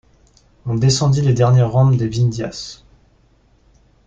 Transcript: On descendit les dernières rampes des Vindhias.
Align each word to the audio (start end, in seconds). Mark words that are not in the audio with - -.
On 0.65 0.73
descendit 0.73 1.21
les 1.21 1.31
dernières 1.33 1.69
rampes 1.71 1.95
des 1.95 2.07
Vindhias. 2.07 2.83